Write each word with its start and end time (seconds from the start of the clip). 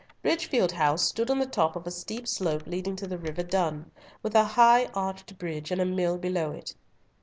Bridgefield 0.23 0.71
House 0.71 1.03
stood 1.09 1.29
on 1.29 1.37
the 1.37 1.45
top 1.45 1.75
of 1.75 1.85
a 1.85 1.91
steep 1.91 2.27
slope 2.27 2.65
leading 2.65 2.95
to 2.95 3.05
the 3.05 3.19
river 3.19 3.43
Dun, 3.43 3.91
with 4.23 4.33
a 4.33 4.43
high 4.43 4.85
arched 4.95 5.37
bridge 5.37 5.69
and 5.69 5.79
a 5.79 5.85
mill 5.85 6.17
below 6.17 6.49
it. 6.49 6.73